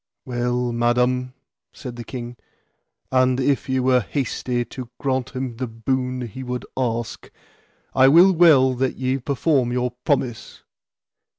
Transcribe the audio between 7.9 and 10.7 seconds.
I will well that ye perform your promise.